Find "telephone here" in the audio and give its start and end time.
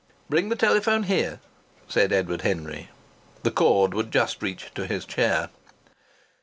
0.55-1.39